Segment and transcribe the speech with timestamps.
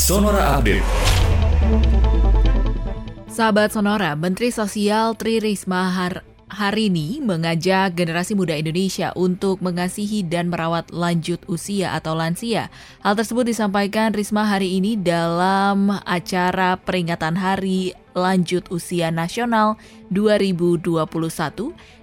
[0.00, 0.80] Sonora Update.
[3.28, 10.24] Sahabat Sonora, Menteri Sosial Tri Risma Har hari ini mengajak generasi muda Indonesia untuk mengasihi
[10.24, 12.72] dan merawat lanjut usia atau lansia.
[13.04, 19.78] Hal tersebut disampaikan Risma hari ini dalam acara peringatan Hari Lanjut Usia Nasional
[20.10, 20.90] 2021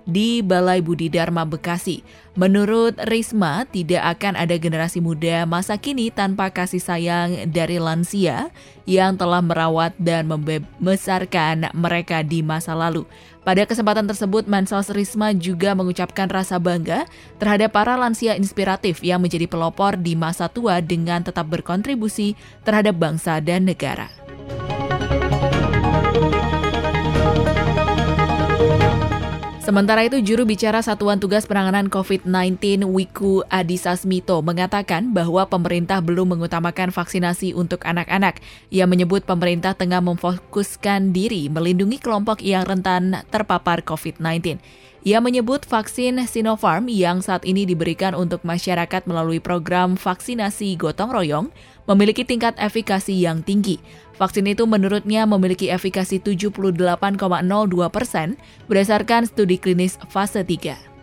[0.08, 2.00] di Balai Budi Dharma Bekasi.
[2.40, 8.48] Menurut Risma, tidak akan ada generasi muda masa kini tanpa kasih sayang dari lansia
[8.88, 13.04] yang telah merawat dan membesarkan mereka di masa lalu.
[13.44, 17.08] Pada kesempatan tersebut, Mensos Risma juga mengucapkan rasa bangga
[17.40, 23.40] terhadap para lansia inspiratif yang menjadi pelopor di masa tua dengan tetap berkontribusi terhadap bangsa
[23.44, 24.27] dan negara.
[29.68, 36.40] Sementara itu, juru bicara Satuan Tugas Penanganan COVID-19 Wiku Adhisa Smito mengatakan bahwa pemerintah belum
[36.40, 38.40] mengutamakan vaksinasi untuk anak-anak.
[38.72, 44.56] Ia menyebut pemerintah tengah memfokuskan diri melindungi kelompok yang rentan terpapar COVID-19.
[45.04, 51.48] Ia menyebut vaksin Sinopharm yang saat ini diberikan untuk masyarakat melalui program vaksinasi gotong royong
[51.92, 53.84] memiliki tingkat efikasi yang tinggi.
[54.18, 56.82] Vaksin itu menurutnya memiliki efikasi 78,02
[57.94, 58.34] persen
[58.66, 60.97] berdasarkan studi klinis fase 3.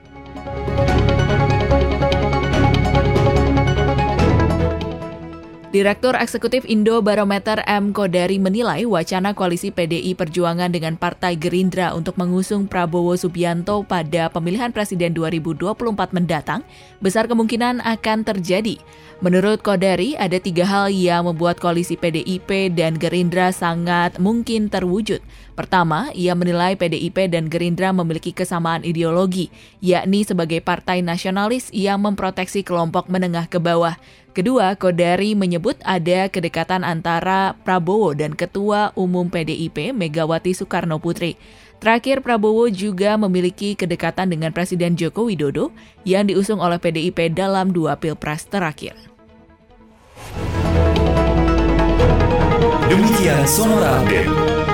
[5.75, 7.91] Direktur Eksekutif Indo Barometer M.
[7.91, 14.71] Kodari menilai wacana koalisi PDI Perjuangan dengan Partai Gerindra untuk mengusung Prabowo Subianto pada pemilihan
[14.71, 15.75] presiden 2024
[16.15, 16.63] mendatang
[17.03, 18.79] besar kemungkinan akan terjadi.
[19.19, 25.19] Menurut Kodari, ada tiga hal yang membuat koalisi PDIP dan Gerindra sangat mungkin terwujud.
[25.59, 29.51] Pertama, ia menilai PDIP dan Gerindra memiliki kesamaan ideologi,
[29.83, 33.99] yakni sebagai partai nasionalis yang memproteksi kelompok menengah ke bawah.
[34.35, 41.39] Kedua, Kodari menyebut ada kedekatan antara Prabowo dan Ketua Umum PDIP Megawati Soekarno Putri.
[41.79, 45.71] Terakhir, Prabowo juga memiliki kedekatan dengan Presiden Joko Widodo
[46.03, 48.99] yang diusung oleh PDIP dalam dua pilpres terakhir.
[52.91, 54.74] Demikian Sonora Update.